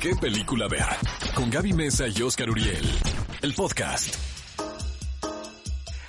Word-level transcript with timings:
¿Qué 0.00 0.14
película 0.14 0.68
ver? 0.68 0.84
Con 1.34 1.50
Gaby 1.50 1.72
Mesa 1.72 2.06
y 2.06 2.20
Oscar 2.20 2.50
Uriel. 2.50 2.86
El 3.40 3.54
podcast. 3.54 4.14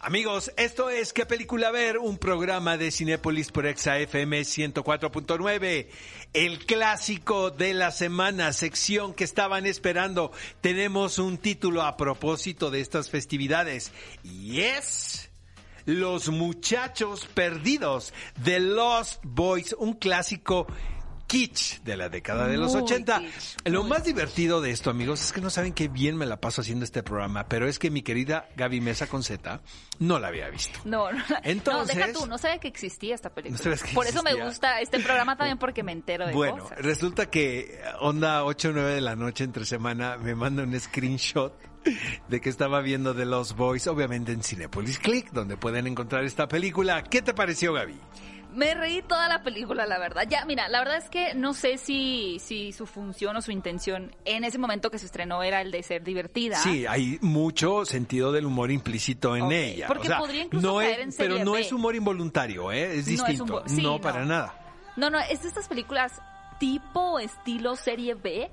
Amigos, 0.00 0.52
esto 0.56 0.90
es 0.90 1.12
¿Qué 1.12 1.24
película 1.24 1.70
ver? 1.70 1.96
Un 1.98 2.18
programa 2.18 2.76
de 2.76 2.90
Cinépolis 2.90 3.50
por 3.50 3.66
Exa 3.66 3.98
FM 3.98 4.42
104.9. 4.42 5.88
El 6.34 6.58
clásico 6.66 7.50
de 7.50 7.72
la 7.72 7.90
semana, 7.90 8.52
sección 8.52 9.14
que 9.14 9.24
estaban 9.24 9.64
esperando. 9.64 10.30
Tenemos 10.60 11.18
un 11.18 11.38
título 11.38 11.82
a 11.82 11.96
propósito 11.96 12.70
de 12.70 12.80
estas 12.80 13.08
festividades. 13.10 13.92
Y 14.22 14.60
es... 14.60 15.26
Los 15.86 16.28
muchachos 16.28 17.26
perdidos 17.32 18.12
de 18.44 18.60
Lost 18.60 19.20
Boys, 19.24 19.74
un 19.78 19.94
clásico 19.94 20.66
kitsch 21.30 21.80
de 21.84 21.96
la 21.96 22.08
década 22.08 22.48
de 22.48 22.56
los 22.56 22.72
Muy 22.74 22.82
80. 22.82 23.20
kitsch, 23.20 23.56
Lo 23.68 23.84
más 23.84 24.02
divertido 24.02 24.60
de 24.60 24.72
esto, 24.72 24.90
amigos, 24.90 25.22
es 25.22 25.32
que 25.32 25.40
no 25.40 25.48
saben 25.48 25.72
qué 25.72 25.86
bien 25.86 26.16
me 26.16 26.26
la 26.26 26.40
paso 26.40 26.60
haciendo 26.60 26.84
este 26.84 27.04
programa, 27.04 27.46
pero 27.48 27.68
es 27.68 27.78
que 27.78 27.88
mi 27.88 28.02
querida 28.02 28.48
Gaby 28.56 28.80
Mesa 28.80 29.06
con 29.06 29.22
Z 29.22 29.60
no 30.00 30.18
la 30.18 30.26
había 30.28 30.48
visto. 30.50 30.80
No, 30.84 31.12
no. 31.12 31.22
Entonces- 31.44 31.94
no, 31.96 32.00
deja 32.06 32.12
tú, 32.18 32.26
no 32.26 32.36
sabía 32.36 32.58
que 32.58 32.66
existía 32.66 33.14
esta 33.14 33.30
película. 33.32 33.62
No 33.64 33.76
que 33.76 33.94
Por 33.94 34.06
eso 34.08 34.22
me 34.24 34.34
gusta 34.34 34.80
este 34.80 34.98
programa 34.98 35.36
también 35.36 35.58
porque 35.58 35.84
me 35.84 35.92
entero 35.92 36.26
de 36.26 36.32
Bueno, 36.32 36.64
cosas. 36.64 36.78
resulta 36.78 37.30
que 37.30 37.80
onda 38.00 38.44
8 38.44 38.70
o 38.70 38.72
9 38.72 38.94
de 38.94 39.00
la 39.00 39.14
noche 39.14 39.44
entre 39.44 39.64
semana 39.64 40.16
me 40.16 40.34
manda 40.34 40.64
un 40.64 40.78
screenshot 40.80 41.54
de 42.28 42.40
que 42.40 42.48
estaba 42.50 42.80
viendo 42.80 43.14
The 43.14 43.24
Lost 43.24 43.56
Boys, 43.56 43.86
obviamente 43.86 44.32
en 44.32 44.42
Cinepolis 44.42 44.98
Click, 44.98 45.30
donde 45.30 45.56
pueden 45.56 45.86
encontrar 45.86 46.24
esta 46.24 46.48
película. 46.48 47.02
¿Qué 47.04 47.22
te 47.22 47.32
pareció, 47.34 47.72
Gaby? 47.72 47.94
Me 48.52 48.74
reí 48.74 49.02
toda 49.02 49.28
la 49.28 49.42
película, 49.42 49.86
la 49.86 49.98
verdad. 49.98 50.24
Ya, 50.28 50.44
mira, 50.44 50.68
la 50.68 50.78
verdad 50.80 50.96
es 50.96 51.08
que 51.08 51.34
no 51.34 51.54
sé 51.54 51.78
si, 51.78 52.38
si 52.40 52.72
su 52.72 52.86
función 52.86 53.36
o 53.36 53.42
su 53.42 53.52
intención 53.52 54.14
en 54.24 54.44
ese 54.44 54.58
momento 54.58 54.90
que 54.90 54.98
se 54.98 55.06
estrenó 55.06 55.42
era 55.42 55.60
el 55.60 55.70
de 55.70 55.82
ser 55.82 56.02
divertida. 56.02 56.56
Sí, 56.56 56.86
hay 56.86 57.18
mucho 57.22 57.84
sentido 57.84 58.32
del 58.32 58.46
humor 58.46 58.70
implícito 58.70 59.36
en 59.36 59.52
ella. 59.52 59.86
porque 59.86 60.08
O 60.08 60.10
sea, 60.10 60.18
podría 60.18 60.42
incluso 60.44 60.66
no 60.66 60.78
caer 60.78 61.00
es, 61.00 61.04
en 61.06 61.12
serie 61.12 61.32
Pero 61.34 61.44
no 61.44 61.52
B. 61.52 61.60
es 61.60 61.72
humor 61.72 61.94
involuntario, 61.94 62.72
¿eh? 62.72 62.98
es 62.98 63.06
No 63.06 63.12
es 63.12 63.28
distinto. 63.28 63.44
humor- 63.44 63.62
sí, 63.68 63.82
no, 63.82 64.00
para 64.00 64.20
no. 64.20 64.26
nada. 64.26 64.54
No, 64.96 65.08
no, 65.10 65.18
es 65.20 65.42
de 65.42 65.48
estas 65.48 65.68
películas 65.68 66.20
tipo 66.60 67.18
estilo 67.18 67.74
serie 67.74 68.14
B. 68.14 68.48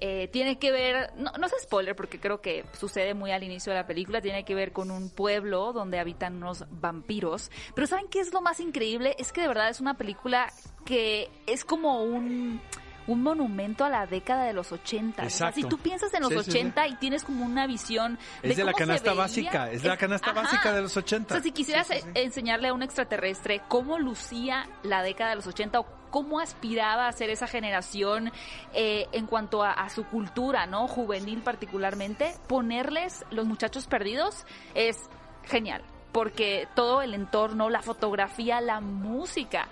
eh, 0.00 0.28
tiene 0.28 0.58
que 0.60 0.70
ver, 0.70 1.12
no, 1.16 1.32
no 1.32 1.46
es 1.46 1.52
spoiler 1.60 1.96
porque 1.96 2.20
creo 2.20 2.40
que 2.40 2.64
sucede 2.72 3.14
muy 3.14 3.32
al 3.32 3.42
inicio 3.42 3.72
de 3.72 3.80
la 3.80 3.86
película, 3.86 4.20
tiene 4.22 4.44
que 4.44 4.54
ver 4.54 4.72
con 4.72 4.92
un 4.92 5.10
pueblo 5.10 5.72
donde 5.72 5.98
habitan 5.98 6.36
unos 6.36 6.64
vampiros. 6.70 7.50
Pero 7.74 7.88
¿saben 7.88 8.06
qué 8.08 8.20
es 8.20 8.32
lo 8.32 8.40
más 8.40 8.60
increíble? 8.60 9.16
Es 9.18 9.32
que 9.32 9.40
de 9.40 9.48
verdad 9.48 9.68
es 9.68 9.80
una 9.80 9.94
película 9.94 10.52
que 10.84 11.28
es 11.46 11.64
como 11.64 12.04
un 12.04 12.60
un 13.08 13.22
monumento 13.22 13.84
a 13.84 13.88
la 13.88 14.06
década 14.06 14.44
de 14.44 14.52
los 14.52 14.70
80. 14.70 15.24
O 15.24 15.30
sea, 15.30 15.50
si 15.50 15.64
tú 15.64 15.78
piensas 15.78 16.12
en 16.14 16.20
los 16.20 16.28
Sí, 16.28 16.38
sí, 16.38 16.50
sí. 16.52 16.58
80 16.58 16.88
y 16.88 16.94
tienes 16.96 17.24
como 17.24 17.44
una 17.44 17.66
visión 17.66 18.18
Es 18.42 18.56
de 18.56 18.64
la 18.64 18.72
cómo 18.72 18.78
se 18.78 18.86
canasta 18.86 19.10
veía, 19.10 19.22
básica, 19.22 19.70
es 19.70 19.82
de 19.82 19.88
la 19.88 19.96
canasta 19.96 20.32
básica 20.32 20.72
de 20.72 20.82
los 20.82 20.96
80. 20.96 21.34
O 21.34 21.36
sea, 21.36 21.42
si 21.42 21.52
quisieras 21.52 21.88
enseñarle 22.14 22.68
a 22.68 22.74
un 22.74 22.82
extraterrestre 22.82 23.62
cómo 23.66 23.98
lucía 23.98 24.68
la 24.82 25.02
década 25.02 25.30
de 25.30 25.36
los 25.36 25.46
80 25.46 25.80
o 25.80 25.86
cómo 26.10 26.38
aspiraba 26.38 27.08
a 27.08 27.12
ser 27.12 27.30
esa 27.30 27.46
generación 27.46 28.30
eh, 28.74 29.06
en 29.12 29.26
cuanto 29.26 29.62
a, 29.62 29.72
a 29.72 29.88
su 29.88 30.04
cultura, 30.04 30.66
¿no? 30.66 30.86
Juvenil 30.86 31.40
particularmente, 31.40 32.34
ponerles 32.46 33.24
los 33.30 33.46
muchachos 33.46 33.86
perdidos 33.86 34.44
es 34.74 34.96
genial, 35.44 35.82
porque 36.12 36.68
todo 36.74 37.00
el 37.00 37.14
entorno, 37.14 37.70
la 37.70 37.80
fotografía, 37.80 38.60
la 38.60 38.80
música 38.80 39.66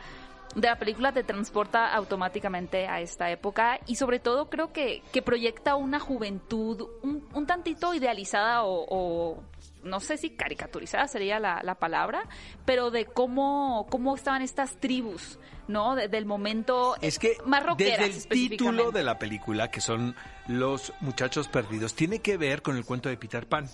de 0.57 0.69
la 0.69 0.77
película 0.79 1.13
te 1.13 1.23
transporta 1.23 1.95
automáticamente 1.95 2.89
a 2.89 3.01
esta 3.01 3.31
época 3.31 3.79
y 3.87 3.97
sobre 3.97 4.19
todo 4.19 4.49
creo 4.51 4.73
que, 4.73 5.03
que 5.13 5.23
proyecta 5.23 5.77
una 5.77 6.01
juventud 6.01 6.89
un, 7.03 7.29
un 7.33 7.47
tantito 7.47 7.95
idealizada 7.95 8.65
o, 8.65 8.87
o 8.89 9.43
no 9.85 10.01
sé 10.01 10.17
si 10.17 10.31
caricaturizada 10.31 11.07
sería 11.07 11.39
la, 11.39 11.61
la 11.63 11.75
palabra, 11.77 12.23
pero 12.65 12.91
de 12.91 13.05
cómo, 13.05 13.87
cómo 13.91 14.17
estaban 14.17 14.43
estas 14.43 14.77
tribus, 14.81 15.39
¿no? 15.69 15.95
De- 15.95 16.09
del 16.09 16.27
momento 16.27 16.97
Es 17.01 17.19
que 17.21 17.37
más 17.45 17.63
rockeras 17.65 17.99
desde 18.09 18.35
el 18.35 18.49
título 18.51 18.91
de 18.91 19.05
la 19.05 19.19
película, 19.19 19.71
que 19.71 19.81
son 19.81 20.17
Los 20.49 20.93
Muchachos 21.01 21.47
Perdidos, 21.49 21.95
tiene 21.95 22.19
que 22.21 22.37
ver 22.37 22.63
con 22.63 22.77
el 22.77 22.85
cuento 22.85 23.09
de 23.09 23.17
Peter 23.17 23.47
Pan. 23.47 23.69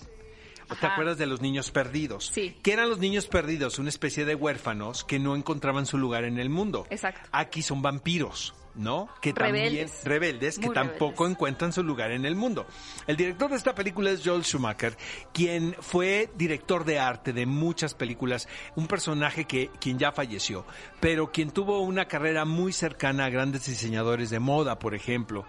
¿O 0.69 0.75
¿Te 0.75 0.85
acuerdas 0.87 1.17
de 1.17 1.25
los 1.25 1.41
niños 1.41 1.71
perdidos? 1.71 2.27
Sí. 2.33 2.57
¿Qué 2.63 2.73
eran 2.73 2.89
los 2.89 2.99
niños 2.99 3.27
perdidos? 3.27 3.79
Una 3.79 3.89
especie 3.89 4.25
de 4.25 4.35
huérfanos 4.35 5.03
que 5.03 5.19
no 5.19 5.35
encontraban 5.35 5.85
su 5.85 5.97
lugar 5.97 6.23
en 6.23 6.39
el 6.39 6.49
mundo. 6.49 6.85
Exacto. 6.89 7.27
Aquí 7.31 7.61
son 7.61 7.81
vampiros, 7.81 8.53
¿no? 8.75 9.07
Que 9.21 9.33
también 9.33 9.65
Rebeldes. 9.65 10.03
rebeldes, 10.03 10.59
que 10.59 10.65
Muy 10.67 10.73
tampoco 10.75 11.05
rebeldes. 11.23 11.31
encuentran 11.31 11.73
su 11.73 11.83
lugar 11.83 12.11
en 12.11 12.25
el 12.25 12.35
mundo. 12.35 12.65
El 13.07 13.17
director 13.17 13.49
de 13.51 13.57
esta 13.57 13.75
película 13.75 14.09
es 14.11 14.21
Joel 14.25 14.43
Schumacher, 14.43 14.97
quien 15.33 15.75
fue 15.79 16.29
director 16.35 16.85
de 16.85 16.99
arte 16.99 17.33
de 17.33 17.45
muchas 17.45 17.93
películas, 17.93 18.47
un 18.75 18.87
personaje 18.87 19.45
que 19.45 19.69
quien 19.79 19.99
ya 19.99 20.11
falleció, 20.11 20.65
pero 20.99 21.31
quien 21.31 21.51
tuvo 21.51 21.81
una 21.81 22.05
carrera 22.05 22.45
muy 22.45 22.73
cercana 22.73 23.25
a 23.25 23.29
grandes 23.29 23.65
diseñadores 23.65 24.29
de 24.29 24.39
moda, 24.39 24.79
por 24.79 24.95
ejemplo. 24.95 25.45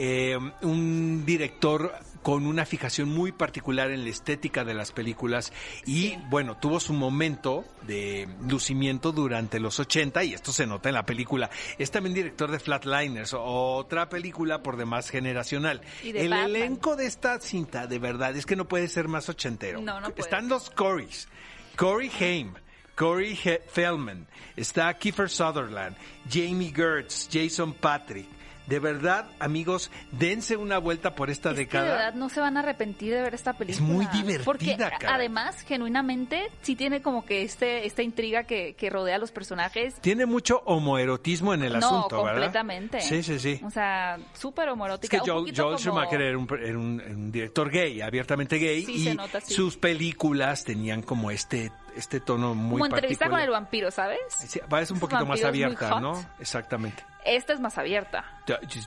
Eh, 0.00 0.38
un 0.62 1.24
director 1.26 1.92
con 2.22 2.46
una 2.46 2.64
fijación 2.64 3.08
muy 3.08 3.32
particular 3.32 3.90
en 3.90 4.04
la 4.04 4.10
estética 4.10 4.64
de 4.64 4.74
las 4.74 4.92
películas 4.92 5.52
y 5.86 6.16
bueno, 6.28 6.56
tuvo 6.56 6.80
su 6.80 6.92
momento 6.92 7.64
de 7.82 8.28
lucimiento 8.48 9.12
durante 9.12 9.60
los 9.60 9.78
80 9.80 10.24
y 10.24 10.34
esto 10.34 10.52
se 10.52 10.66
nota 10.66 10.88
en 10.88 10.94
la 10.94 11.06
película. 11.06 11.50
Es 11.78 11.90
también 11.90 12.14
director 12.14 12.50
de 12.50 12.58
Flatliners, 12.58 13.34
otra 13.34 14.08
película 14.08 14.62
por 14.62 14.76
demás 14.76 15.10
generacional. 15.10 15.80
Y 16.02 16.12
de 16.12 16.22
El 16.22 16.30
Batman. 16.30 16.56
elenco 16.56 16.96
de 16.96 17.06
esta 17.06 17.40
cinta, 17.40 17.86
de 17.86 17.98
verdad, 17.98 18.36
es 18.36 18.46
que 18.46 18.56
no 18.56 18.68
puede 18.68 18.88
ser 18.88 19.08
más 19.08 19.28
ochentero. 19.28 19.80
No, 19.80 20.00
no 20.00 20.10
puede. 20.10 20.22
Están 20.22 20.48
los 20.48 20.70
Corys, 20.70 21.28
Corey 21.76 22.10
Haim. 22.20 22.54
Corey 22.98 23.38
Feldman, 23.68 24.26
está 24.56 24.92
Kiefer 24.92 25.30
Sutherland, 25.30 25.96
Jamie 26.28 26.72
Gertz, 26.74 27.28
Jason 27.30 27.72
Patrick. 27.72 28.26
De 28.68 28.78
verdad, 28.80 29.26
amigos, 29.38 29.90
dense 30.12 30.56
una 30.56 30.76
vuelta 30.78 31.14
por 31.14 31.30
esta 31.30 31.50
Es 31.50 31.54
que 31.56 31.60
década. 31.62 31.84
de 31.84 31.90
verdad 31.90 32.14
no 32.14 32.28
se 32.28 32.40
van 32.40 32.56
a 32.56 32.60
arrepentir 32.60 33.14
de 33.14 33.22
ver 33.22 33.34
esta 33.34 33.54
película. 33.54 33.86
muy 33.86 34.06
divertida, 34.08 34.44
Porque 34.44 34.76
además, 35.06 35.62
genuinamente, 35.62 36.50
sí 36.62 36.76
tiene 36.76 37.00
como 37.00 37.24
que 37.24 37.42
este 37.42 37.86
esta 37.86 38.02
intriga 38.02 38.44
que, 38.44 38.74
que 38.74 38.90
rodea 38.90 39.16
a 39.16 39.18
los 39.18 39.32
personajes. 39.32 39.94
Tiene 40.00 40.26
mucho 40.26 40.62
homoerotismo 40.66 41.54
en 41.54 41.62
el 41.62 41.72
no, 41.78 41.86
asunto, 41.86 42.16
¿verdad? 42.24 42.32
completamente. 42.32 43.00
Sí, 43.00 43.22
sí, 43.22 43.38
sí. 43.38 43.60
O 43.64 43.70
sea, 43.70 44.18
súper 44.34 44.68
Es 44.68 44.72
homorótica. 44.74 45.20
que 45.20 45.30
Joel, 45.30 45.44
Joel 45.56 45.56
como- 45.56 45.78
Schumacher 45.78 46.20
era, 46.20 46.36
un, 46.38 46.48
era 46.62 46.78
un- 46.78 47.00
era 47.00 47.10
un 47.14 47.32
director 47.32 47.70
gay, 47.70 48.00
abiertamente 48.02 48.56
gay, 48.58 48.84
Sí, 48.84 48.92
y 48.92 49.04
se 49.04 49.14
nota, 49.14 49.40
sí. 49.40 49.54
sus 49.54 49.76
películas 49.76 50.64
tenían 50.64 51.02
como 51.02 51.30
este, 51.30 51.72
este 51.96 52.20
tono 52.20 52.54
muy 52.54 52.80
Como 52.80 52.86
entrevista 52.94 53.28
con 53.30 53.40
el 53.40 53.50
vampiro, 53.50 53.90
¿sabes? 53.90 54.18
Sí, 54.38 54.60
es 54.80 54.90
un 54.90 55.00
poquito 55.00 55.24
más 55.24 55.42
abierta. 55.42 56.00
¿no? 56.00 56.22
Exactamente. 56.38 57.02
Esta 57.28 57.52
es 57.52 57.60
más 57.60 57.76
abierta. 57.76 58.24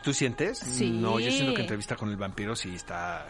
¿Tú, 0.04 0.14
sientes? 0.14 0.58
Sí. 0.58 0.90
No, 0.90 1.20
yo 1.20 1.30
siento 1.32 1.54
que 1.54 1.62
entrevista 1.62 1.96
con 1.96 2.10
el 2.10 2.18
vampiro 2.18 2.56
sí 2.56 2.76
está... 2.76 3.26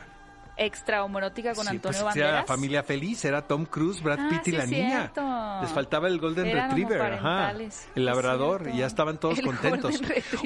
Extra 0.58 1.04
homorótica 1.04 1.54
con 1.56 1.64
sí, 1.66 1.72
Antonio 1.72 2.02
pues, 2.04 2.16
era 2.16 2.26
la 2.28 2.32
Banderas. 2.34 2.48
familia 2.48 2.84
feliz, 2.84 3.26
era 3.26 3.42
Tom 3.48 3.66
Cruise, 3.66 4.02
Brad 4.04 4.20
Ah, 4.20 4.28
Pitt 4.30 4.48
y 4.48 4.52
sí 4.52 4.58
la 4.58 4.66
niña. 4.66 4.90
cierto. 5.14 5.22
Les 5.62 5.72
faltaba 5.72 6.08
el 6.08 6.20
Golden 6.20 6.46
Eran 6.48 6.70
Retriever, 6.70 7.02
ajá, 7.14 7.54
el 7.96 8.06
labrador, 8.06 8.70
y 8.74 8.78
ya 8.78 8.86
estaban 8.86 9.18
todos 9.20 9.40
El 9.40 9.46
contentos. 9.46 10.00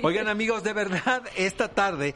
Oigan 0.03 0.27
amigos, 0.29 0.63
de 0.63 0.73
verdad, 0.73 1.23
esta 1.35 1.67
tarde, 1.69 2.15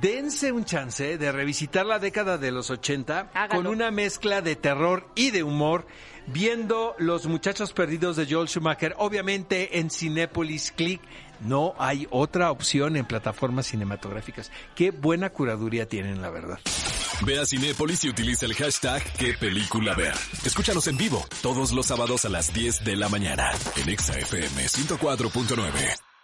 dense 0.00 0.50
un 0.50 0.64
chance 0.64 1.18
de 1.18 1.32
revisitar 1.32 1.86
la 1.86 1.98
década 1.98 2.36
de 2.38 2.50
los 2.50 2.70
80 2.70 3.30
Hágalo. 3.32 3.62
con 3.62 3.66
una 3.72 3.90
mezcla 3.90 4.40
de 4.40 4.56
terror 4.56 5.06
y 5.14 5.30
de 5.30 5.42
humor, 5.42 5.86
viendo 6.26 6.94
Los 6.98 7.26
Muchachos 7.26 7.72
Perdidos 7.72 8.16
de 8.16 8.26
Joel 8.28 8.48
Schumacher, 8.48 8.94
obviamente 8.98 9.78
en 9.78 9.90
Cinépolis 9.90 10.72
Click. 10.72 11.00
No 11.40 11.74
hay 11.78 12.08
otra 12.10 12.50
opción 12.50 12.96
en 12.96 13.04
plataformas 13.04 13.66
cinematográficas. 13.66 14.50
Qué 14.74 14.90
buena 14.90 15.28
curaduría 15.30 15.86
tienen, 15.86 16.22
la 16.22 16.30
verdad. 16.30 16.58
Ve 17.24 17.38
a 17.40 17.46
Cinépolis 17.46 18.04
y 18.04 18.08
utiliza 18.08 18.46
el 18.46 18.54
hashtag 18.54 19.02
¿Qué 19.14 19.34
película 19.34 19.94
ver? 19.94 20.14
Escúchanos 20.44 20.86
en 20.88 20.96
vivo 20.96 21.24
todos 21.42 21.72
los 21.72 21.86
sábados 21.86 22.24
a 22.24 22.28
las 22.28 22.52
10 22.52 22.84
de 22.84 22.96
la 22.96 23.08
mañana 23.08 23.50
en 23.76 23.88
Exa 23.88 24.18
FM 24.18 24.66
104.9. 24.66 26.15